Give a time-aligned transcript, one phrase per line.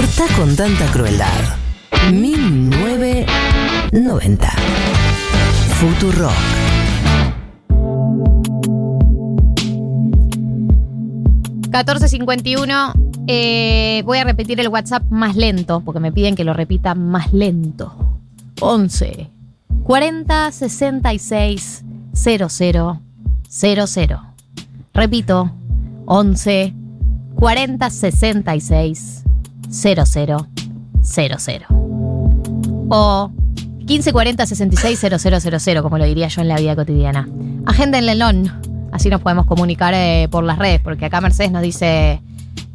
[0.00, 1.28] Cortá con tanta crueldad.
[2.10, 4.48] 1990.
[5.78, 6.32] Futurock.
[11.70, 12.92] ...1451...
[13.26, 15.80] eh, voy a repetir el WhatsApp más lento...
[15.80, 17.92] ...porque me piden que lo repita más lento...
[18.56, 19.28] ...11...
[19.84, 23.02] ...40 66 00
[23.50, 24.22] 00...
[24.94, 25.52] ...repito...
[26.06, 26.74] ...11...
[27.36, 29.19] ...40 66
[29.70, 30.46] 00
[31.02, 31.66] 00...
[32.88, 33.30] ...o...
[33.86, 35.00] 1540 66
[35.60, 37.28] 0000, como lo diría yo en la vida cotidiana.
[37.66, 42.22] Agéndenle LON, así nos podemos comunicar eh, por las redes, porque acá Mercedes nos dice,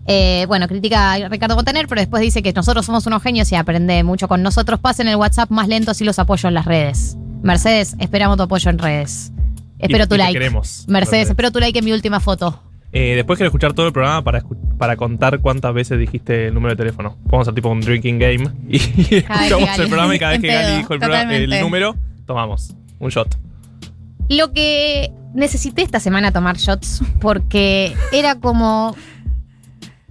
[0.07, 3.55] eh, bueno, critica a Ricardo Montaner, pero después dice que nosotros somos unos genios y
[3.55, 4.79] aprende mucho con nosotros.
[4.81, 7.15] Pasen el WhatsApp más lento si los apoyo en las redes.
[7.43, 9.31] Mercedes, esperamos tu apoyo en redes.
[9.79, 10.33] Espero Y- tu y like.
[10.33, 11.29] queremos, Mercedes, Mercedes.
[11.29, 12.61] espero tu like en mi última foto.
[12.97, 14.41] Eh, después quiero escuchar todo el programa para,
[14.77, 17.17] para contar cuántas veces dijiste el número de teléfono.
[17.25, 20.47] Podemos hacer tipo un drinking game y, escuchamos Gali- el programa y cada vez que
[20.47, 21.61] Gali dijo el, programa- el totalmente.
[21.61, 23.37] número, tomamos un shot.
[24.29, 28.95] Lo que necesité esta semana tomar shots porque era como.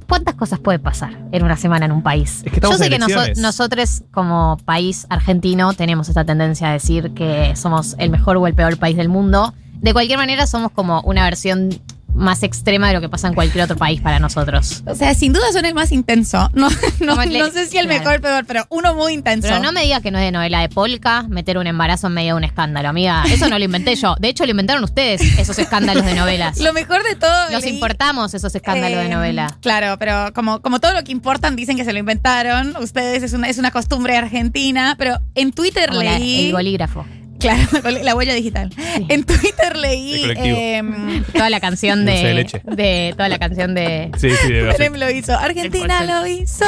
[0.06, 2.42] ¿Cuántas cosas puede pasar en una semana en un país?
[2.44, 6.72] Es que estamos Yo sé que noso- nosotros, como país argentino, tenemos esta tendencia a
[6.74, 9.54] decir que somos el mejor o el peor país del mundo.
[9.80, 11.70] De cualquier manera, somos como una versión
[12.14, 14.82] más extrema de lo que pasa en cualquier otro país para nosotros.
[14.86, 16.50] O sea, sin duda son el más intenso.
[17.00, 18.00] No, el sé si el claro.
[18.00, 19.48] mejor, peor, pero uno muy intenso.
[19.48, 22.14] Pero no me digas que no es de novela de polka meter un embarazo en
[22.14, 23.24] medio de un escándalo, amiga.
[23.30, 24.14] Eso no lo inventé yo.
[24.18, 26.58] De hecho, lo inventaron ustedes, esos escándalos de novelas.
[26.64, 27.50] Lo mejor de todo.
[27.50, 29.56] Los leí- importamos, esos escándalos de Eh, novela.
[29.60, 33.32] Claro, pero como, como todo lo que importan dicen que se lo inventaron, ustedes es
[33.32, 36.46] una, es una costumbre argentina, pero en Twitter Como la- leí...
[36.46, 37.04] el bolígrafo.
[37.48, 38.70] Claro, la huella digital.
[39.08, 40.24] En Twitter leí...
[40.24, 42.62] El em, Toda la canción de de, leche.
[42.64, 43.14] de.
[43.16, 44.10] Toda la canción de.
[44.18, 44.94] Sí, sí, de verdad.
[44.94, 46.64] Lo hizo, Argentina lo hizo.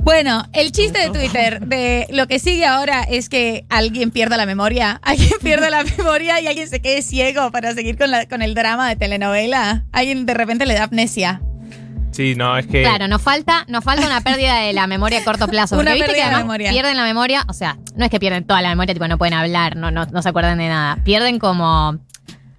[0.00, 4.46] Bueno, el chiste de Twitter de lo que sigue ahora es que alguien pierda la
[4.46, 8.42] memoria, alguien pierda la memoria y alguien se quede ciego para seguir con, la, con
[8.42, 9.84] el drama de telenovela.
[9.92, 11.42] Alguien de repente le da amnesia.
[12.14, 12.82] Sí, no, es que.
[12.82, 15.74] Claro, nos falta, nos falta una pérdida de la memoria a corto plazo.
[15.76, 16.70] Porque Una viste que pérdida de además memoria.
[16.70, 19.34] pierden la memoria, o sea, no es que pierden toda la memoria, tipo no pueden
[19.34, 20.98] hablar, no, no, no se acuerdan de nada.
[21.04, 21.98] Pierden como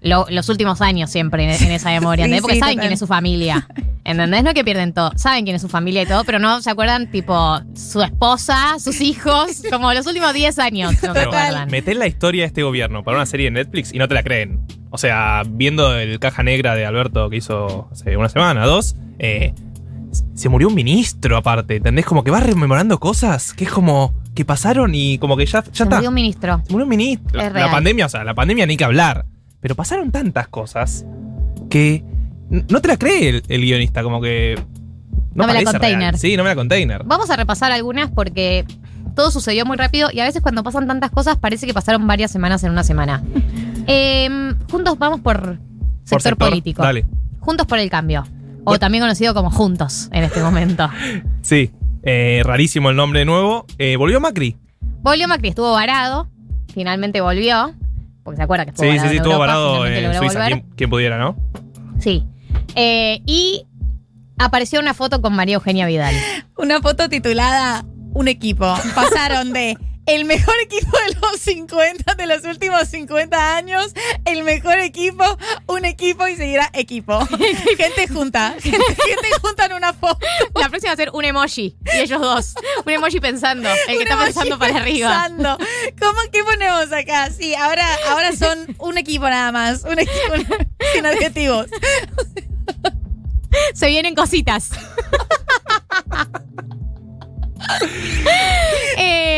[0.01, 2.41] lo- los últimos años siempre en, en esa memoria, Sí, ¿entendés?
[2.41, 2.83] Porque sí, saben total.
[2.88, 3.67] quién es su familia.
[4.03, 4.44] ¿Entendés?
[4.44, 6.69] No es que pierden todo, saben quién es su familia y todo, pero no se
[6.69, 10.94] acuerdan, tipo, su esposa, sus hijos, como los últimos 10 años.
[11.01, 11.69] No se acuerdan.
[11.71, 14.21] metés la historia de este gobierno para una serie de Netflix y no te la
[14.21, 14.59] creen.
[14.95, 19.53] O sea, viendo el caja negra de Alberto que hizo hace una semana, dos, eh,
[20.33, 22.06] se murió un ministro aparte, ¿entendés?
[22.06, 25.72] Como que vas rememorando cosas que es como que pasaron y como que ya, ya
[25.73, 25.95] Se está.
[25.97, 26.61] murió un ministro.
[26.66, 27.39] Se murió un ministro.
[27.39, 27.72] Es La real.
[27.72, 29.25] pandemia, o sea, la pandemia ni que hablar.
[29.61, 31.06] Pero pasaron tantas cosas
[31.69, 32.03] que
[32.50, 34.59] no te la cree el, el guionista, como que.
[35.33, 36.00] No me la container.
[36.12, 36.17] real.
[36.19, 37.03] Sí, no me la container.
[37.06, 38.66] Vamos a repasar algunas porque
[39.16, 42.31] todo sucedió muy rápido y a veces cuando pasan tantas cosas parece que pasaron varias
[42.31, 43.22] semanas en una semana.
[43.88, 45.59] Em, juntos vamos por sector,
[46.09, 46.81] Por sector, político.
[46.81, 47.06] Dale.
[47.40, 48.23] Juntos por el cambio.
[48.62, 48.79] O Bueno.
[48.79, 50.90] también conocido como Juntos en este momento.
[51.41, 51.72] Sí.
[52.01, 53.66] Eh, rarísimo el nombre de nuevo.
[53.78, 54.57] Eh, volvió Macri.
[55.01, 56.28] Volvió Macri, estuvo varado.
[56.74, 57.74] Finalmente volvió.
[58.24, 59.09] Porque se acuerda que estuvo Sí, sí, varado.
[59.09, 60.63] sí, en estuvo Europa, varado en Suiza.
[60.75, 61.35] quien pudiera, ¿no?
[62.00, 62.24] Sí.
[62.75, 63.66] Eh, y
[64.40, 66.16] apareció una foto con María Eugenia Vidal.
[66.57, 68.74] Una foto titulada Un equipo.
[68.95, 73.93] Pasaron de el mejor equipo de los 50, de los últimos 50 años,
[74.25, 75.23] el mejor equipo,
[75.67, 77.19] un equipo y seguirá equipo.
[77.77, 80.19] Gente junta, gente, gente junta en una foto.
[80.55, 81.77] La próxima va a ser un emoji.
[81.95, 82.53] Y ellos dos.
[82.85, 83.69] Un emoji pensando.
[83.88, 85.23] El que Un está pensando para arriba.
[85.27, 85.57] pensando.
[85.99, 87.29] ¿Cómo qué ponemos acá?
[87.31, 89.83] Sí, ahora, ahora son un equipo nada más.
[89.83, 90.33] Un equipo
[90.94, 91.67] sin adjetivos.
[93.73, 94.69] Se vienen cositas.
[98.97, 99.34] eh,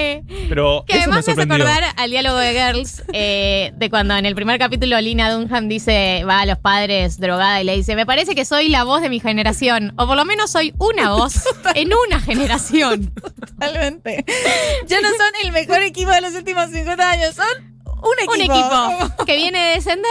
[0.49, 4.25] Pero que eso además me hace acordar al diálogo de Girls, eh, de cuando en
[4.25, 8.05] el primer capítulo Lina Dunham dice, va a los padres drogada y le dice, me
[8.05, 11.43] parece que soy la voz de mi generación, o por lo menos soy una voz
[11.75, 13.13] en una generación.
[13.13, 14.25] Totalmente.
[14.87, 17.45] Ya no son el mejor equipo de los últimos 50 años, son
[17.85, 18.53] un equipo.
[18.53, 20.05] Un equipo que viene de descender,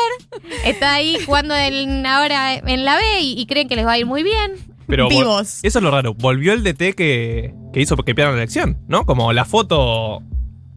[0.65, 3.99] está ahí jugando en- ahora en la B y, y creen que les va a
[3.99, 4.53] ir muy bien.
[4.87, 5.61] Pero Vivos.
[5.63, 6.15] Eso es lo raro.
[6.15, 9.05] Volvió el DT que, que hizo que pierdan la elección, ¿no?
[9.05, 10.23] Como la foto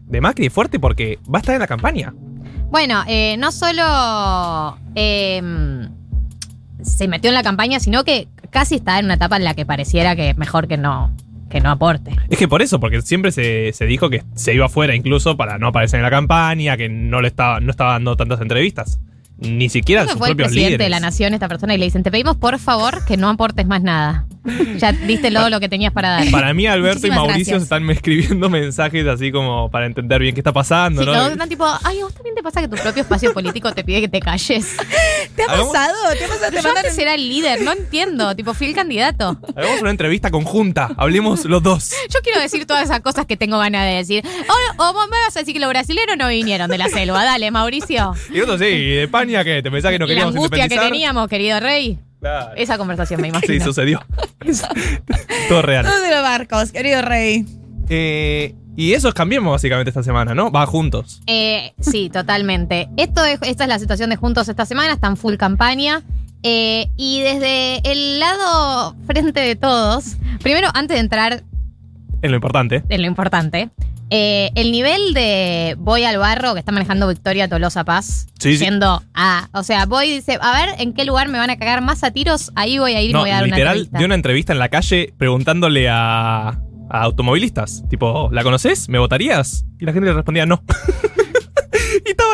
[0.06, 2.12] de Macri es fuerte porque va a estar en la campaña.
[2.70, 5.42] Bueno, eh, no solo eh,
[6.82, 9.66] se metió en la campaña, sino que casi está en una etapa en la que
[9.66, 11.14] pareciera que mejor que no,
[11.48, 12.12] que no aporte.
[12.28, 15.58] Es que por eso, porque siempre se, se dijo que se iba afuera incluso para
[15.58, 19.00] no aparecer en la campaña, que no le estaba, no estaba dando tantas entrevistas.
[19.40, 20.86] Ni siquiera Creo sus que fue el propios presidente líderes.
[20.86, 23.66] de la nación esta persona y le dicen, te pedimos por favor que no aportes
[23.66, 24.26] más nada.
[24.78, 26.30] Ya diste todo lo que tenías para dar.
[26.30, 27.62] Para mí, Alberto y Muchísimas Mauricio gracias.
[27.64, 31.12] están escribiendo mensajes así como para entender bien qué está pasando, Sí, ¿no?
[31.12, 33.70] los dos están tipo, ay, ¿a vos también te pasa que tu propio espacio político
[33.72, 34.76] te pide que te calles?
[35.36, 35.94] ¿Te ha pasado?
[36.18, 36.50] ¿Te ha pasado?
[36.50, 38.34] Te Yo mandan antes era el líder, no entiendo.
[38.34, 39.38] Tipo, fui el candidato.
[39.54, 41.90] Hagamos una entrevista conjunta, hablemos los dos.
[42.08, 44.24] Yo quiero decir todas esas cosas que tengo ganas de decir.
[44.78, 47.24] O, o vos me vas a decir que los brasileños no vinieron de la selva.
[47.24, 48.14] Dale, Mauricio.
[48.32, 51.28] Y otro sí, ¿y de España ¿Te pensás que no la queríamos angustia que teníamos,
[51.28, 51.98] querido rey.
[52.20, 52.52] Claro.
[52.56, 53.64] Esa conversación me Sí, imagino.
[53.64, 54.00] sucedió.
[55.48, 55.86] Todo real.
[55.86, 57.44] Todos de los barcos, querido rey.
[57.88, 60.50] Eh, y eso es cambiemos básicamente esta semana, ¿no?
[60.50, 61.22] Va juntos.
[61.26, 62.88] Eh, sí, totalmente.
[62.96, 66.02] Esto es, esta es la situación de Juntos esta semana, están full campaña.
[66.42, 71.42] Eh, y desde el lado frente de todos, primero, antes de entrar
[72.22, 72.82] Es lo importante.
[72.88, 73.70] en lo importante,
[74.10, 78.66] eh, el nivel de voy al barro que está manejando Victoria Tolosa Paz, Sí, sí.
[79.14, 81.80] a, o sea, voy y dice, a ver en qué lugar me van a cagar
[81.82, 83.98] más a tiros, ahí voy a ir y No, voy a dar una literal, entrevista.
[83.98, 86.58] dio una entrevista en la calle preguntándole a, a
[86.90, 87.84] automovilistas.
[87.88, 88.88] Tipo, ¿la conoces?
[88.88, 89.64] ¿Me votarías?
[89.78, 90.62] Y la gente le respondía no.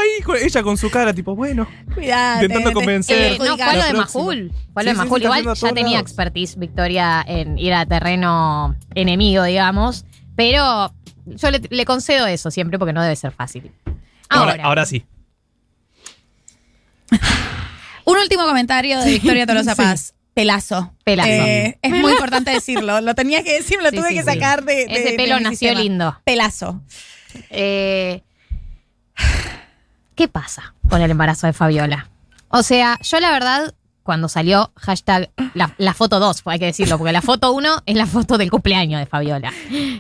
[0.07, 1.67] ahí ella con su cara, tipo, bueno.
[1.95, 2.43] Cuidado.
[2.43, 3.33] Intentando convencer.
[3.35, 3.93] Eh, no, fue a lo de.
[3.95, 4.53] Majul.
[4.75, 5.23] Fue lo Sí, de Majul.
[5.23, 6.03] Igual ya tenía lados.
[6.11, 10.05] expertise Victoria en ir a terreno enemigo, digamos.
[10.37, 10.93] Pero
[11.27, 13.73] yo le, le concedo eso siempre porque no debe ser fácil.
[14.29, 15.05] Ahora, Ahora, ahora sí.
[18.05, 20.15] Un último comentario de Victoria Tolosa Paz.
[20.35, 20.93] Pelazo.
[21.03, 21.29] Pelazo.
[21.31, 23.01] Eh, es muy importante decirlo.
[23.01, 24.27] Lo tenía que decir, lo Sí, tuve sí, que sí.
[24.27, 25.81] sacar de, de- ese de pelo mi nació sistema.
[25.81, 26.21] lindo.
[26.25, 26.83] Pelazo.
[27.51, 28.23] Eh,
[30.17, 32.09] ¿Qué pasa con el embarazo de Fabiola?
[32.49, 36.97] O sea, yo la verdad, cuando salió hashtag la, la foto 2, hay que decirlo,
[36.97, 39.53] porque la foto 1 es la foto del cumpleaños de Fabiola.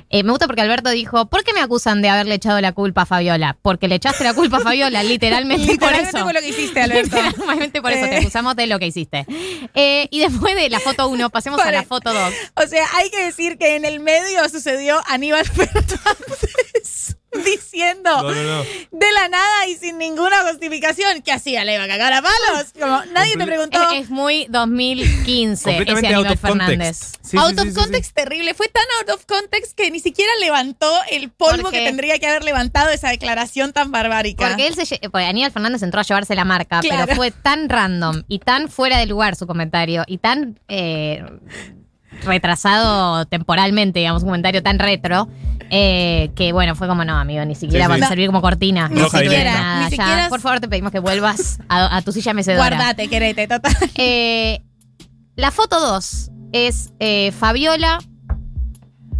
[0.09, 3.03] Eh, me gusta porque Alberto dijo, ¿por qué me acusan de haberle echado la culpa
[3.03, 3.59] a Fabiola?
[3.61, 6.25] Porque le echaste la culpa a Fabiola, literalmente, Literalmente por eso.
[6.25, 7.17] fue lo que hiciste, Alberto.
[7.21, 8.19] Literalmente por eso te Eh.
[8.21, 9.27] acusamos de lo que hiciste.
[9.75, 12.33] Eh, y después de la foto 1, pasemos a la foto 2.
[12.65, 16.01] O sea, hay que decir que en el medio sucedió Aníbal Fernández
[17.45, 18.63] diciendo No, no, no.
[18.93, 22.73] de la nada y sin ninguna justificación que hacía, le iba a cagar a palos.
[22.79, 23.91] Como nadie te Comple- preguntó.
[23.93, 26.77] Es, es muy 2015 Completamente ese out of Fernández.
[26.79, 27.17] context.
[27.27, 28.55] Sí, out sí, of sí, sí, context terrible.
[28.55, 32.27] Fue tan out of context que ni siquiera levantó el polvo Porque- que tendría que
[32.27, 34.49] haber levantado esa declaración tan barbárica.
[34.49, 37.05] Porque él se porque Aníbal Fernández entró a llevarse la marca, Claro.
[37.05, 41.23] pero fue tan random y tan fuera de lugar su comentario y tan eh,
[42.25, 45.29] retrasado temporalmente, digamos, un comentario tan retro,
[45.71, 48.89] eh, que bueno, fue como no, amigo, ni siquiera Sí, va a servir como cortina.
[48.89, 49.53] Ni Roja siquiera.
[49.53, 49.91] Nada, ni ya.
[49.91, 50.29] siquiera.
[50.29, 52.69] Por favor, te pedimos que vuelvas a, a tu silla mecedora.
[52.77, 53.75] Guardate, querete, total.
[53.97, 54.63] Eh,
[55.35, 57.99] la foto 2 es eh, Fabiola,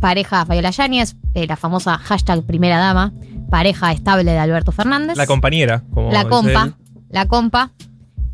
[0.01, 3.13] pareja Fabiola Yáñez, eh, la famosa hashtag primera dama,
[3.51, 5.17] pareja estable de Alberto Fernández.
[5.17, 5.83] La compañera.
[5.93, 6.75] Como La compa, él.
[7.11, 7.73] la compa.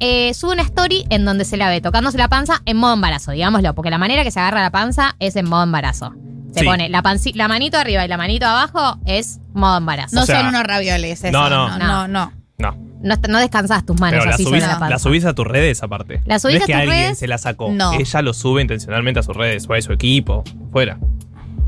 [0.04, 3.31] Eh, sube una story en donde se la ve tocándose la panza en modo embarazo,
[3.31, 6.12] digámoslo, porque la manera que se agarra la panza es en modo embarazo.
[6.52, 6.66] Se Sí.
[6.66, 10.16] pone la, panci- la manito arriba y la manito abajo es modo embarazo.
[10.16, 11.31] No O sea- son unos ravioles, eso.
[11.32, 11.78] No, no.
[11.78, 12.08] no, no.
[12.08, 12.32] no.
[12.58, 12.76] No.
[13.02, 14.90] No, no descansás tus manos Pero la así subís, la panza.
[14.90, 16.20] la subís a tus redes aparte.
[16.26, 17.19] La subís no es a que tus alguien redes.
[17.19, 17.70] se la sacó.
[17.72, 17.93] No.
[17.94, 20.44] Ella lo sube intencionalmente a sus redes o a su equipo.
[20.72, 20.98] Fuera.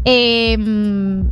[0.04, 1.22] Eh, mm,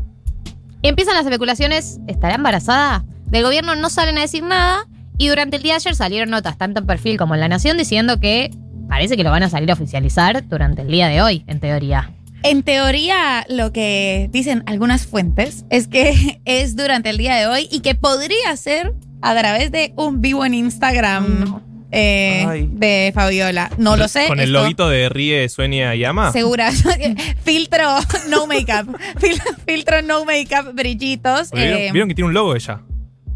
[0.83, 3.05] empiezan las especulaciones, ¿estará embarazada?
[3.27, 4.87] Del gobierno no salen a decir nada
[5.19, 7.77] y durante el día de ayer salieron notas tanto en perfil como en La Nación
[7.77, 8.51] diciendo que
[8.89, 12.11] parece que lo van a salir a oficializar durante el día de hoy, en teoría.
[12.43, 17.69] En teoría, lo que dicen algunas fuentes es que es durante el día de hoy
[17.71, 22.69] y que podría ser a través de un vivo en Instagram eh, Ay.
[22.73, 23.71] de Fabiola.
[23.79, 24.27] No lo sé.
[24.27, 26.33] Con el esto- de Ríe, Sueña y Ama.
[26.33, 26.73] Segura.
[27.45, 27.99] filtro
[28.31, 28.97] no makeup.
[29.21, 31.51] Fil- filtro no makeup, brillitos.
[31.53, 32.81] Eh, ¿Vieron, vieron que tiene un logo ella?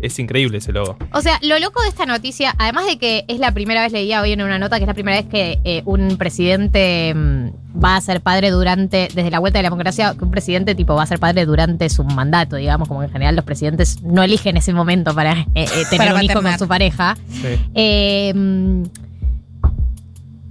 [0.00, 0.97] Es increíble ese logo.
[1.12, 4.21] O sea, lo loco de esta noticia, además de que es la primera vez, leía
[4.21, 7.97] hoy en una nota, que es la primera vez que eh, un presidente mm, va
[7.97, 11.03] a ser padre durante, desde la vuelta de la democracia, que un presidente tipo va
[11.03, 14.73] a ser padre durante su mandato, digamos, como en general los presidentes no eligen ese
[14.73, 17.17] momento para eh, eh, tener Para un hijo con su pareja.
[17.31, 17.59] Sí.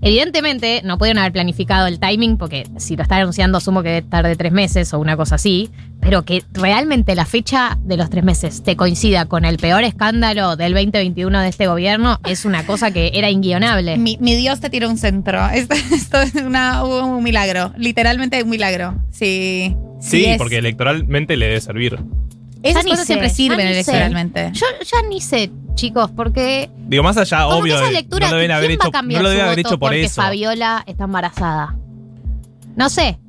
[0.06, 4.36] Evidentemente no pudieron haber planificado el timing porque si lo está anunciando asumo que tarde
[4.36, 8.62] tres meses o una cosa así, pero que realmente la fecha de los tres meses
[8.62, 13.12] te coincida con el peor escándalo del 2021 de este gobierno es una cosa que
[13.16, 13.98] era inguionable.
[13.98, 15.44] mi, mi Dios te tiró un centro.
[15.54, 17.74] Esto, esto es una- un milagro.
[17.76, 18.94] Literalmente un milagro.
[19.10, 19.76] Sí.
[20.00, 20.38] Sí, es.
[20.38, 21.98] porque electoralmente le debe servir.
[22.70, 24.50] Esas Ya cosas sé, siempre sirven electoralmente.
[24.54, 28.32] Yo ya ni sé, chicos, porque Digo, más allá, como que obvio, esa lectura, no
[28.32, 30.04] lo deben ¿quién haber va hecho, a cambiar no lo deben haber hecho por porque
[30.04, 30.22] eso.
[30.22, 31.76] Fabiola está embarazada.
[32.76, 33.20] No sé.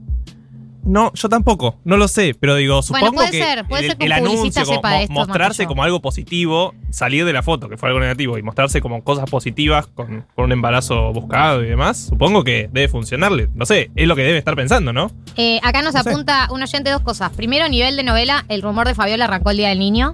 [0.89, 3.99] No, yo tampoco, no lo sé, pero digo, supongo puede que ser, puede el, ser
[3.99, 7.69] que el publicista anuncio, como mo- esto mostrarse como algo positivo, salir de la foto,
[7.69, 11.67] que fue algo negativo, y mostrarse como cosas positivas con, con un embarazo buscado y
[11.67, 13.49] demás, supongo que debe funcionarle.
[13.57, 15.11] No sé, es lo que debe estar pensando, ¿no?
[15.37, 16.09] Eh, acá nos No sé.
[16.11, 17.31] apunta un oyente dos cosas.
[17.33, 20.13] Primero, nivel de novela, el rumor de Fabiola arrancó el Día del Niño.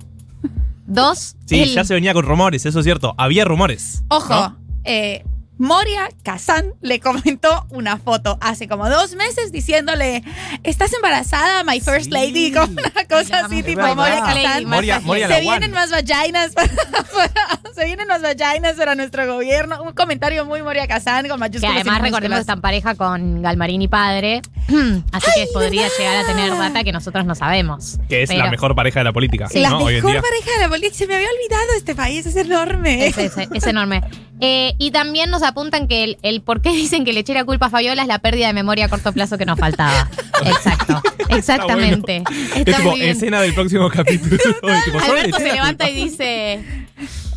[0.87, 3.15] Dos, Sí, el- ya se venía con rumores, eso es cierto.
[3.17, 4.03] Había rumores.
[4.09, 4.57] Ojo, ¿no?
[4.85, 5.25] eh,
[5.63, 10.25] Moria Kazan le comentó una foto hace como dos meses diciéndole,
[10.65, 12.11] ¿estás embarazada, my first Sí.
[12.11, 12.51] lady?
[12.53, 13.95] Como una cosa Ay, así, es tipo verdad.
[13.95, 14.65] Moria Kazan.
[14.65, 15.75] Moria- Moria se vienen one.
[15.75, 16.69] más vaginas para,
[17.15, 19.81] para- se vienen más vaginas para nuestro gobierno.
[19.85, 21.77] Un comentario muy Moria Kazan con que mayúsculas.
[21.77, 22.41] y además recordemos que minúsculas.
[22.41, 24.43] está en pareja con Galmarini padre.
[25.13, 28.01] Así que podría llegar a tener data que nosotros no sabemos.
[28.09, 29.61] Que es Pero la mejor pareja de la política, Sí.
[29.61, 29.79] La ¿no?
[29.79, 30.23] Hoy en mejor día.
[30.23, 30.97] pareja de la política.
[30.97, 33.07] Se me había olvidado este país, es enorme.
[33.07, 34.03] Es, es- es enorme.
[34.45, 37.45] Eh, y también nos apuntan que el, el por qué dicen que le eché la
[37.45, 40.11] culpa a Fabiola es la pérdida de memoria a corto plazo que nos faltaba.
[40.45, 41.01] Exacto.
[41.29, 42.25] Exactamente.
[42.57, 43.09] Está, Es bien.
[43.11, 44.37] escena del próximo capítulo.
[44.85, 46.53] Tipo, Alberto se levanta y dice.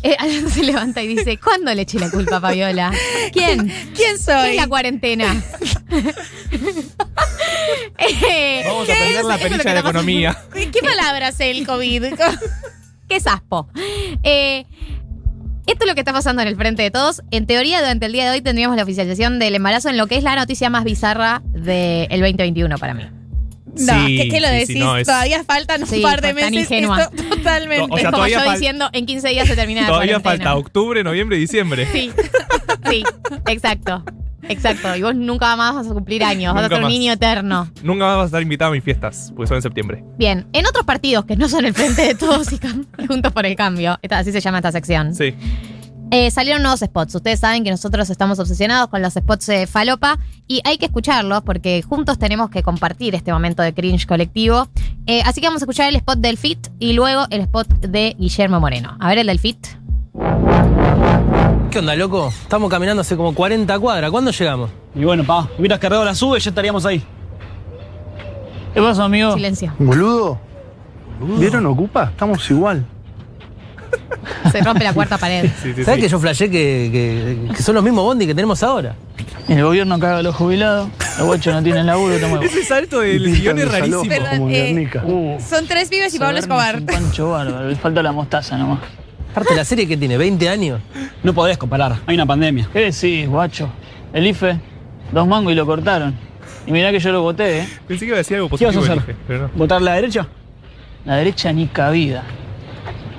[0.02, 2.90] eh, Alberto se levanta y dice: ¿Cuándo le eché la culpa a Fabiola?
[3.32, 3.68] ¿Quién?
[3.94, 4.50] ¿Quién ¿Qué soy?
[4.50, 5.42] es la cuarentena?
[7.98, 9.26] Eh, Vamos a ¿Qué aprender es?
[9.26, 10.36] la es perilla de la economía.
[10.52, 12.04] ¿Qué palabras el COVID?
[13.08, 13.68] ¿Qué es aspo?
[14.22, 14.66] Eh,
[15.66, 17.22] esto es lo que está pasando en el frente de todos.
[17.30, 20.16] En teoría, durante el día de hoy tendríamos la oficialización del embarazo en lo que
[20.16, 23.02] es la noticia más bizarra del 2021 para mí.
[23.78, 24.66] No, Sí, ¿qué, qué lo sí, decís?
[24.68, 26.52] sí, no, es- Todavía faltan un Sí, par de meses.
[26.52, 27.02] ingenua.
[27.02, 27.84] Esto, totalmente.
[27.84, 30.54] O sea, es como todavía yo fal- diciendo, en 15 días se termina Todavía falta
[30.56, 31.86] octubre, noviembre y diciembre.
[31.92, 32.10] Sí,
[32.88, 33.04] sí,
[33.48, 34.02] exacto.
[34.48, 34.94] Exacto.
[34.96, 36.92] Y vos nunca más vas a cumplir años, vas a ser un más.
[36.92, 37.70] niño eterno.
[37.82, 40.04] Nunca más vas a estar invitado a mis fiestas, porque son en septiembre.
[40.18, 43.46] Bien, en otros partidos que no son el frente de todos y cam- juntos por
[43.46, 45.34] el cambio, esta- así se llama esta sección, Sí.
[46.10, 47.14] eh, salieron nuevos spots.
[47.16, 51.42] Ustedes saben que nosotros estamos obsesionados con los spots de falopa y hay que escucharlos
[51.42, 54.68] porque juntos tenemos que compartir este momento de cringe colectivo.
[55.06, 58.14] Eh, así que vamos a escuchar el spot del Fit y luego el spot de
[58.18, 58.96] Guillermo Moreno.
[59.00, 59.58] A ver el del Fit.
[61.70, 62.32] ¿Qué onda, loco?
[62.42, 64.10] Estamos caminando hace como 40 cuadras.
[64.10, 64.70] ¿Cuándo llegamos?
[64.94, 67.02] Y bueno, pa, hubieras cargado la sube y ya estaríamos ahí.
[68.72, 69.34] ¿Qué pasa, amigo?
[69.34, 69.72] Silencio.
[69.78, 70.38] Boludo.
[71.38, 72.04] ¿Vieron Ocupa?
[72.10, 72.84] Estamos igual.
[74.52, 75.50] Se rompe la cuarta pared.
[75.62, 76.02] Sí, sí, ¿Sabes sí.
[76.02, 76.88] que yo flashé que,
[77.48, 78.94] que- que son los mismos bondi que tenemos ahora?
[79.48, 83.24] El gobierno caga a los jubilados, los guachos no tienen laburo, toma Ese salto del
[83.40, 84.02] guion es rarísimo.
[84.32, 84.90] Como eh.
[85.04, 86.76] Uh, Son tres pibes y Pablo Escobar.
[86.76, 88.80] Un pancho bárbaro, le falta la mostaza nomás.
[89.36, 90.80] Aparte, la serie que tiene 20 años.
[91.22, 92.70] No podés comparar, hay una pandemia.
[92.72, 93.68] ¿Qué decís, guacho?
[94.14, 94.58] El IFE,
[95.12, 96.14] dos mangos y lo cortaron.
[96.66, 97.68] Y mirá que yo lo voté, ¿eh?
[97.86, 99.06] Pensé que iba a decir algo ¿Qué vas a positivo, hacer?
[99.14, 99.50] dije, pero no.
[99.54, 100.26] ¿Votar la derecha?
[101.04, 102.22] La derecha ni cabida.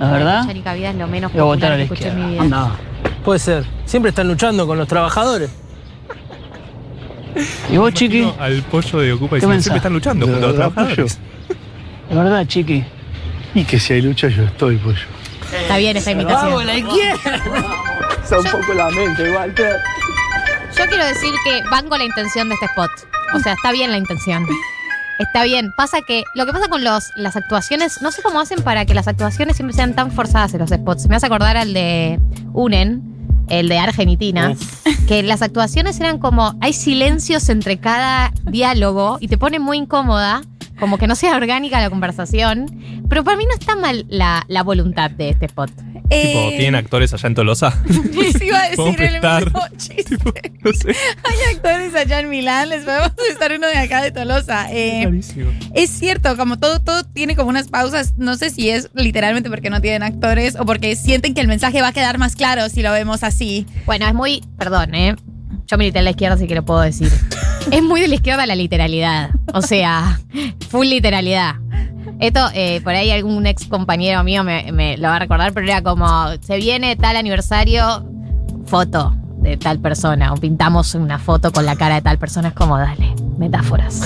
[0.00, 0.44] ¿La verdad?
[0.44, 2.46] Chanica Vida es lo menos Voy a votar a que la escuché en mi izquierda.
[2.48, 2.58] vida.
[2.58, 2.76] Anda.
[3.24, 3.64] Puede ser.
[3.84, 5.50] Siempre están luchando con los trabajadores.
[7.70, 8.28] ¿Y vos, chiqui?
[8.40, 9.62] Al pollo de Ocupa ¿Qué diciendo, pensás?
[9.62, 11.18] siempre están luchando ¿De junto a los trabajadores.
[12.10, 12.82] ¿De verdad, chiqui?
[13.54, 14.98] Y que si hay lucha yo estoy, pollo.
[15.52, 16.66] Está bien esta imitación.
[16.66, 17.42] la izquierda!
[18.22, 19.76] Está un poco la mente, Walter.
[20.76, 22.90] Yo quiero decir que van con la intención de este spot.
[23.34, 24.46] O sea, está bien la intención.
[25.18, 25.72] Está bien.
[25.76, 28.94] Pasa que lo que pasa con los, las actuaciones, no sé cómo hacen para que
[28.94, 31.08] las actuaciones siempre sean tan forzadas en los spots.
[31.08, 32.20] Me hace acordar al de
[32.52, 33.02] Unen,
[33.48, 34.54] el de Argentina,
[35.08, 40.42] que las actuaciones eran como, hay silencios entre cada diálogo y te pone muy incómoda,
[40.78, 42.66] como que no sea orgánica la conversación.
[43.08, 45.70] Pero para mí no está mal la, la voluntad de este spot.
[45.70, 47.82] Tipo, Eh, ¿tienen actores allá en Tolosa?
[48.14, 50.04] les iba a decir el mismo chiste.
[50.16, 50.32] tipo,
[50.64, 50.88] no sé.
[50.88, 54.68] Hay actores allá en Milán, les podemos estar uno de acá de Tolosa.
[54.72, 55.08] Eh,
[55.74, 58.14] es cierto, como todo, todo tiene como unas pausas.
[58.16, 61.82] No sé si es literalmente porque no tienen actores o porque sienten que el mensaje
[61.82, 63.66] va a quedar más claro si lo vemos así.
[63.84, 65.14] Bueno, es muy, perdón, ¿eh?
[65.70, 67.12] Yo milité en la izquierda, así que lo puedo decir.
[67.70, 69.30] es muy de la izquierda la literalidad.
[69.52, 70.18] O sea,
[70.68, 71.56] full literalidad.
[72.20, 75.66] Esto, eh, por ahí algún ex compañero mío me, me lo va a recordar, pero
[75.66, 76.08] era como,
[76.40, 78.04] se viene tal aniversario,
[78.66, 82.54] foto de tal persona, o pintamos una foto con la cara de tal persona, es
[82.54, 84.02] como, dale, metáforas.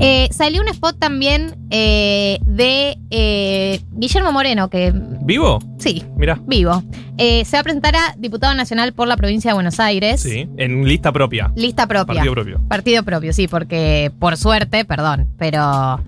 [0.00, 4.92] Eh, salió un spot también eh, de eh, Guillermo Moreno, que
[5.22, 5.58] ¿Vivo?
[5.78, 6.38] sí, Mira.
[6.46, 6.82] vivo.
[7.18, 10.22] Eh, se va a presentar a diputado nacional por la provincia de Buenos Aires.
[10.22, 11.52] Sí, en lista propia.
[11.54, 12.14] Lista propia.
[12.14, 12.60] Partido propio.
[12.66, 16.00] Partido propio, sí, porque por suerte, perdón, pero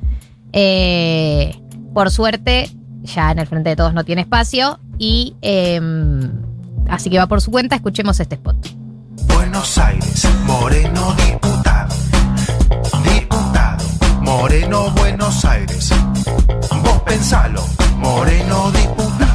[0.55, 1.55] eh,
[1.93, 2.71] por suerte
[3.03, 5.79] ya en el frente de todos no tiene espacio y eh,
[6.89, 7.77] así que va por su cuenta.
[7.77, 8.57] Escuchemos este spot.
[9.35, 11.62] Buenos Aires, Moreno diputado.
[14.33, 15.91] Moreno Buenos Aires.
[16.83, 17.63] Vos pensalo,
[17.99, 19.35] Moreno diputado.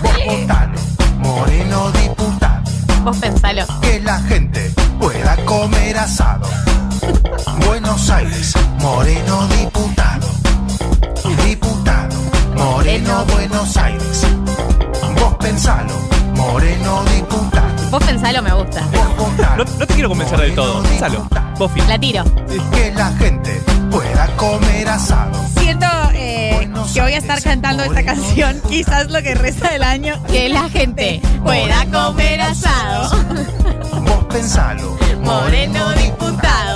[0.00, 0.78] Vos votalo,
[1.18, 2.70] Moreno diputado.
[3.02, 3.66] Vos pensalo.
[3.82, 5.83] Que la gente pueda comer
[20.04, 20.82] quiero convencer del todo.
[21.58, 21.80] Vos, Fi.
[21.88, 22.24] La tiro.
[22.72, 25.40] Que la gente pueda comer asado.
[25.58, 30.22] Siento eh, que voy a estar cantando esta canción quizás lo que resta del año.
[30.24, 33.16] Que la gente pueda comer asado.
[34.02, 36.73] Vos pensalo, Moreno diputado.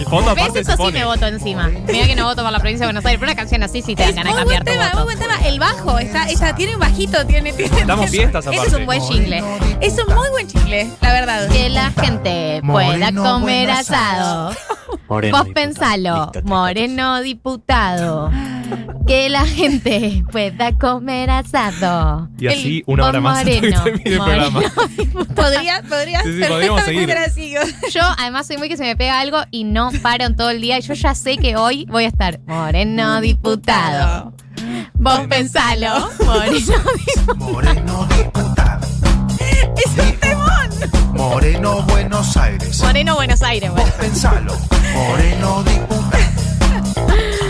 [0.00, 0.44] El fondo ¿Ves?
[0.44, 1.68] aparte Eso se sí me voto encima.
[1.68, 3.20] Mira que no voto por la provincia de Buenos Aires.
[3.20, 5.04] Pero una canción así sí te dan ganas de cambiar tu voto.
[5.04, 5.34] buen tema.
[5.44, 8.68] El bajo, está, está, tiene un bajito, tiene, tiene Damos fiestas Ese aparte.
[8.74, 9.44] es un buen jingle.
[9.82, 11.48] Es un muy buen chicle, la verdad.
[11.50, 14.56] Que la gente pueda comer buen
[15.18, 15.44] asado.
[15.44, 18.30] Vos pensalo, moreno diputado.
[19.06, 22.28] Que la gente pueda comer asado.
[22.38, 24.60] Y así El- una hora más moreno, el moreno programa.
[25.34, 27.08] Podría, podría Sí, sí, podríamos seguir.
[27.92, 30.60] Yo además soy muy que se me pega algo y no paro en todo el
[30.60, 30.78] día.
[30.78, 34.32] Y yo ya sé que hoy voy a estar moreno diputado.
[34.94, 36.74] Vos pensalo, moreno
[37.38, 38.49] Moreno diputado.
[39.84, 40.70] Es un temón.
[41.14, 42.80] Moreno Buenos Aires.
[42.80, 43.90] Moreno Buenos Aires, bueno.
[43.98, 44.54] Pensalo,
[44.94, 46.00] Moreno diputado.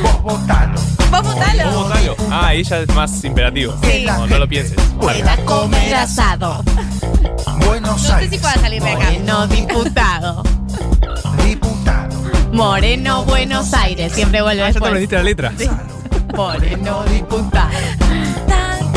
[0.03, 0.81] Vos votalo.
[1.11, 1.65] Vos votalo.
[1.65, 2.17] ¿Cómo votalo?
[2.31, 3.75] Ah, ella es más imperativo.
[3.83, 4.05] Sí.
[4.07, 4.77] No, no lo pienses.
[5.01, 6.63] Pueda Comer asado.
[7.67, 8.31] Buenos No sé Aires.
[8.31, 9.05] si pueda salir de acá.
[9.07, 10.43] Moreno diputado.
[11.45, 12.17] Diputado.
[12.53, 14.13] Moreno Buenos Aires.
[14.13, 14.89] Siempre vuelve Ah, ya te después.
[14.91, 15.53] aprendiste la letra.
[16.37, 17.71] Moreno diputado.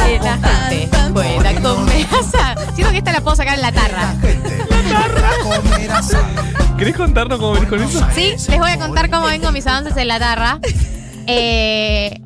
[0.06, 0.38] Que la
[0.70, 2.53] gente pueda comer asado.
[2.74, 4.16] Siento que esta la puedo sacar en la tarra.
[5.44, 6.26] Comer asado.
[6.78, 8.06] ¿Querés contarnos cómo venís con eso?
[8.14, 10.60] Sí, les voy a contar cómo vengo mis avances en la tarra.
[11.28, 12.20] Eh,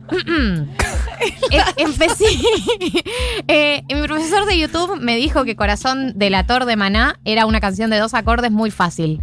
[1.51, 2.25] eh, empecé.
[3.47, 7.89] eh, mi profesor de YouTube me dijo que Corazón Delator de Maná era una canción
[7.89, 9.21] de dos acordes muy fácil.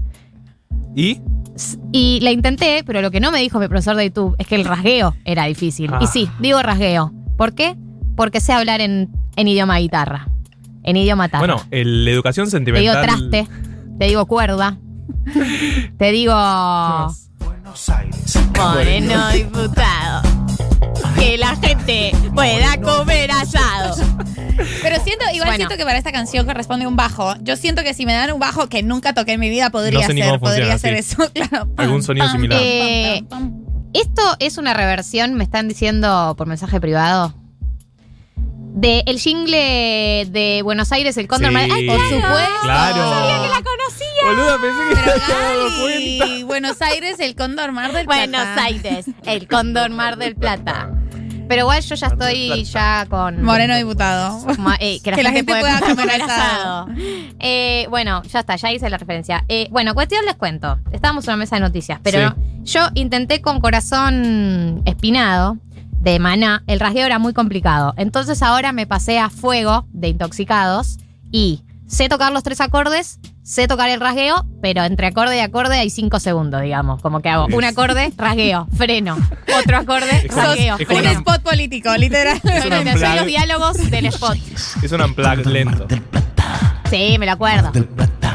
[0.94, 1.20] ¿Y?
[1.92, 4.56] Y la intenté, pero lo que no me dijo mi profesor de YouTube es que
[4.56, 5.90] el rasgueo era difícil.
[5.92, 6.00] Ah.
[6.02, 7.12] Y sí, digo rasgueo.
[7.36, 7.76] ¿Por qué?
[8.16, 10.28] Porque sé hablar en, en idioma guitarra.
[10.84, 11.40] En idioma tarra.
[11.40, 13.02] Bueno, el- la educación te digo sentimental.
[13.02, 13.48] traste,
[13.98, 14.78] te digo cuerda,
[15.98, 16.34] te digo
[17.38, 18.38] Buenos Aires.
[18.56, 20.22] moreno diputado.
[21.18, 23.96] Que la gente pueda comer asado.
[24.82, 25.56] Pero siento, igual Bueno.
[25.56, 27.34] siento que para esta canción corresponde un bajo.
[27.40, 30.00] Yo siento que si me dan un bajo que nunca toqué en mi vida, podría
[30.00, 31.68] No sé ni ser, cómo podría funciona, ser eso, claro.
[31.76, 32.60] Algún sonido similar.
[32.62, 33.24] Eh,
[33.94, 37.34] Esto es una reversión, me están diciendo por mensaje privado.
[38.76, 41.54] De el jingle de Buenos Aires, el Cóndor Sí.
[41.54, 42.60] Mar- ¡Ay, por supuesto!
[42.62, 42.96] Claro.
[43.10, 44.24] Sabía que la conocía.
[44.26, 46.46] Boluda, pensé que Pero te había dado cuenta.
[46.46, 48.20] Buenos Aires, el Cóndor Mar del Plata.
[48.26, 50.90] Buenos Aires, el Cóndor Mar del Plata.
[51.46, 53.42] Pero igual yo ya estoy ya con.
[53.44, 54.40] Moreno diputado.
[54.58, 56.88] Ma- eh, que la, Que la gente, gente pueda comer comer asado.
[57.38, 59.44] Eh, bueno, ya está, ya hice la referencia.
[59.48, 60.78] Eh, bueno, cuestión les cuento.
[60.90, 62.34] Estábamos en una mesa de noticias, pero
[62.64, 62.72] Sí.
[62.72, 65.58] yo intenté con corazón espinado
[66.04, 66.62] de maná.
[66.66, 67.94] El rasgueo era muy complicado.
[67.96, 70.98] Entonces ahora me pasé a fuego de intoxicados
[71.32, 75.78] y sé tocar los tres acordes, sé tocar el rasgueo, pero entre acorde y acorde
[75.78, 77.00] hay cinco segundos, digamos.
[77.02, 79.16] Como que hago un acorde, rasgueo, freno.
[79.58, 81.18] Otro acorde, Es como- rasgueo, es como Un freno.
[81.20, 82.40] spot político, literal.
[82.68, 84.36] Bueno, soy los diálogos del spot.
[84.82, 85.86] Es un unplug lento.
[86.90, 87.72] Sí, me lo acuerdo.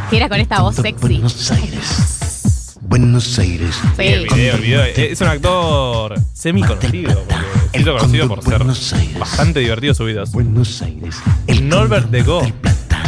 [0.10, 0.98] Que era con esta voz sexy.
[1.20, 2.76] Buenos Aires.
[2.82, 3.76] Buenos Aires.
[3.96, 4.02] Sí.
[4.04, 4.84] El video, el video.
[4.84, 7.24] Es un actor semi-conocido.
[7.28, 9.20] Porque sí lo conocido por ser Buenos Aires.
[9.20, 10.32] bastante divertido sus videos.
[10.32, 11.16] Buenos Aires.
[11.62, 12.42] Norbert de Go.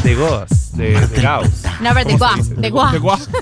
[0.03, 0.75] De Goas.
[0.77, 1.63] De, de Gauss.
[1.81, 2.61] Norbert de ¿Cómo se Gauss, dice?
[2.61, 2.69] de.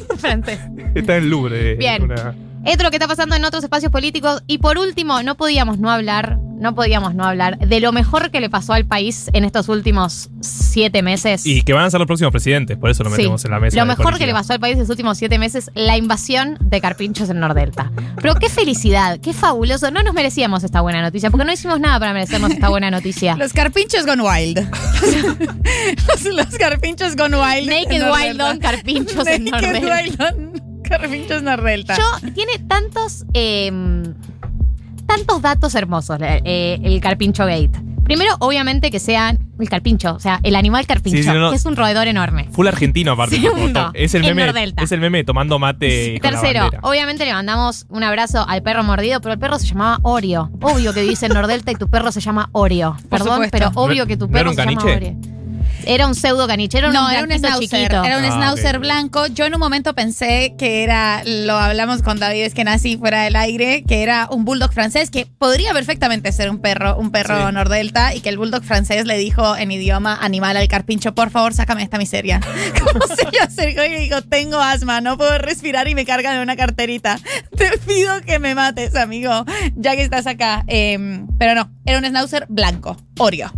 [0.17, 0.60] Francés.
[0.95, 1.75] Está en el Louvre.
[1.75, 2.03] Bien.
[2.03, 2.34] Una-
[2.65, 4.43] Esto es lo que está pasando en otros espacios políticos.
[4.47, 8.41] Y por último, no podíamos no hablar, no podíamos no hablar de lo mejor que
[8.41, 11.45] le pasó al país en estos últimos siete meses.
[11.45, 13.17] Y que van a ser los próximos presidentes, por eso lo Sí.
[13.17, 13.77] metemos en la mesa.
[13.77, 16.81] Lo mejor que le pasó al país en los últimos siete meses, la invasión de
[16.81, 17.91] carpinchos en Nordelta.
[18.21, 19.89] Pero qué felicidad, qué fabuloso.
[19.89, 23.35] No nos merecíamos esta buena noticia, porque no hicimos nada para merecernos esta buena noticia.
[23.37, 24.59] Los carpinchos gone wild.
[26.07, 27.69] los, los carpinchos gone wild.
[27.69, 29.95] Naked en Wild on carpinchos en Naked Nordelta.
[30.03, 30.48] Wild on
[30.99, 31.95] carpinchos Nordelta.
[31.97, 33.71] Yo, tiene tantos, eh,
[35.06, 37.71] tantos datos hermosos eh, el carpincho gate.
[38.04, 41.49] Primero, obviamente, que sea el carpincho, o sea, el animal carpincho, Sí, sí, no, no.
[41.52, 42.47] que es un roedor enorme.
[42.52, 43.39] Full argentino, aparte.
[43.39, 44.47] Segundo, es el meme.
[44.47, 44.82] Nordelta.
[44.82, 46.19] Es el meme tomando mate.
[46.19, 49.99] con Tercero, obviamente le mandamos un abrazo al perro mordido, pero el perro se llamaba
[50.02, 50.49] Oreo.
[50.60, 52.97] Obvio que dice en Nordelta y tu perro se llama Oreo.
[53.12, 53.56] Perdón, supuesto.
[53.56, 54.95] pero obvio que tu ¿No era perro un se llama caniche?
[54.97, 55.38] Oreo.
[55.91, 57.62] Era un pseudo caniche, era un no, era un schnauzer.
[57.67, 58.04] chiquito.
[58.04, 58.82] Era un Ah, schnauzer ok.
[58.84, 59.25] blanco.
[59.25, 63.23] Yo en un momento pensé que era, lo hablamos con David es que nací fuera
[63.23, 67.47] del aire, que era un bulldog francés que podría perfectamente ser un perro, un perro
[67.47, 67.54] Sí.
[67.54, 71.56] nordelta y que el bulldog francés le dijo en idioma animal al carpincho, por favor,
[71.56, 72.39] sácame esta miseria.
[72.84, 76.36] Como se le acercó y le dijo, tengo asma, no puedo respirar y me cargan
[76.36, 77.17] en una carterita.
[77.58, 79.43] Te pido que me mates, amigo,
[79.75, 80.63] ya que estás acá.
[80.67, 83.52] Em, pero no, era un schnauzer blanco, Oreo.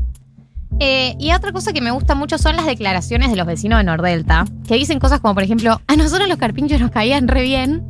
[0.84, 3.84] Eh, y otra cosa que me gusta mucho son las declaraciones de los vecinos de
[3.84, 7.84] Nordelta, que dicen cosas como, por ejemplo, a nosotros los carpinchos nos caían re bien,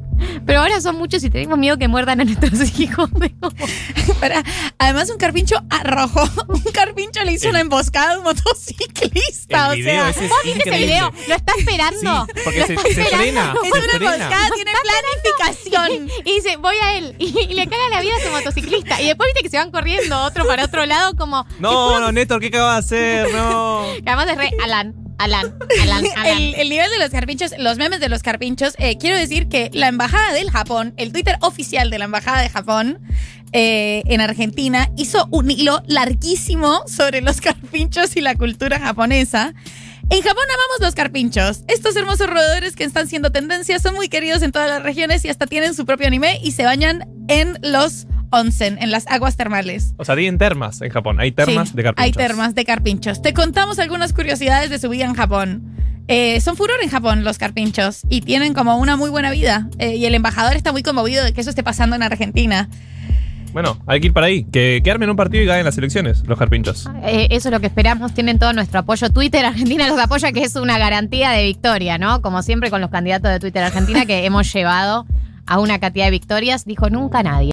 [0.46, 3.10] pero ahora son muchos y tenemos miedo que muerdan a nuestros hijos.
[4.78, 6.24] Además un carpincho a rojo.
[6.48, 9.74] Un carpincho le hizo El- una emboscada a un motociclista.
[9.74, 11.12] El o sea, ese es ¿Viste ese video?
[11.28, 12.26] ¿Lo está esperando?
[12.28, 13.54] Sí, porque se, se frena.
[13.64, 14.14] es se una frena.
[14.16, 16.10] emboscada, tiene planificación.
[16.26, 17.16] Y dice, voy a él.
[17.20, 19.02] Y, y le caga la vida a ese motociclista.
[19.02, 21.46] Y después viste que se van corriendo otro para otro lado, como.
[21.60, 23.34] No, no, Néstor, ¿qué acabas de hacer?
[23.36, 23.86] No.
[24.04, 25.54] que además es re Alan, Alan,
[25.84, 26.38] Alan, Alan.
[26.38, 29.70] El, el nivel de los carpinchos, los memes de los carpinchos, eh, quiero decir que
[29.72, 33.00] la embajada del Japón, el Twitter oficial de la embajada de Japón
[33.54, 39.54] eh, en Argentina, hizo un hilo larguísimo sobre los carpinchos y la cultura japonesa.
[40.10, 41.62] En Japón amamos los carpinchos.
[41.68, 45.30] Estos hermosos roedores que están siendo tendencia son muy queridos en todas las regiones y
[45.30, 49.94] hasta tienen su propio anime y se bañan en los onsen, en las aguas termales.
[49.98, 51.20] O sea, tienen termas en Japón.
[51.20, 52.06] Hay termas Sí, de carpinchos.
[52.06, 53.22] Hay termas de carpinchos.
[53.22, 55.63] Te contamos algunas curiosidades de su vida en Japón.
[56.08, 59.70] Eh, son furor en Japón los carpinchos y tienen como una muy buena vida.
[59.78, 62.67] Eh, y el embajador está muy conmovido de que eso esté pasando en Argentina.
[63.54, 64.46] Bueno, hay que ir para ahí.
[64.46, 66.89] Que, que armen un partido y ganen las elecciones, los carpinchos.
[67.04, 68.13] Eh, eso es lo que esperamos.
[68.13, 69.10] Tienen todo nuestro apoyo.
[69.10, 72.22] Twitter Argentina los apoya, que es una garantía de victoria, ¿no?
[72.22, 75.06] Como siempre con los candidatos de Twitter Argentina que hemos llevado
[75.46, 76.63] a una cantidad de victorias.
[76.65, 77.50] Dijo nunca nadie.